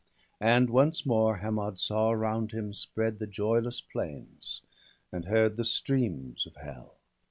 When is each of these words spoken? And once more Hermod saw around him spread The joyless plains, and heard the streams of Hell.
And 0.39 0.71
once 0.71 1.05
more 1.05 1.35
Hermod 1.37 1.79
saw 1.79 2.09
around 2.09 2.53
him 2.53 2.73
spread 2.73 3.19
The 3.19 3.27
joyless 3.27 3.81
plains, 3.81 4.63
and 5.11 5.25
heard 5.25 5.57
the 5.57 5.63
streams 5.63 6.47
of 6.47 6.55
Hell. 6.55 6.95